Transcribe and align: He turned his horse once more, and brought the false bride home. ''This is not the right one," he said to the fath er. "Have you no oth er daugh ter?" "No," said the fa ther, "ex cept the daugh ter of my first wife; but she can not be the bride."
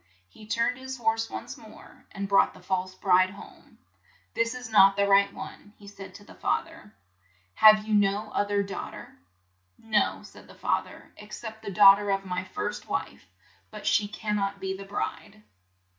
He 0.29 0.47
turned 0.47 0.79
his 0.79 0.97
horse 0.97 1.29
once 1.29 1.59
more, 1.59 2.07
and 2.11 2.27
brought 2.27 2.55
the 2.55 2.59
false 2.59 2.95
bride 2.95 3.29
home. 3.29 3.77
''This 4.33 4.55
is 4.55 4.67
not 4.71 4.95
the 4.95 5.05
right 5.07 5.31
one," 5.31 5.73
he 5.77 5.87
said 5.87 6.15
to 6.15 6.23
the 6.23 6.33
fath 6.33 6.65
er. 6.67 6.95
"Have 7.53 7.85
you 7.87 7.93
no 7.93 8.31
oth 8.33 8.49
er 8.49 8.63
daugh 8.63 8.89
ter?" 8.89 9.15
"No," 9.77 10.23
said 10.23 10.47
the 10.47 10.55
fa 10.55 10.81
ther, 10.83 11.11
"ex 11.17 11.39
cept 11.39 11.61
the 11.61 11.69
daugh 11.69 11.97
ter 11.97 12.09
of 12.09 12.25
my 12.25 12.43
first 12.43 12.87
wife; 12.87 13.27
but 13.69 13.85
she 13.85 14.07
can 14.07 14.35
not 14.35 14.59
be 14.59 14.75
the 14.75 14.85
bride." 14.85 15.43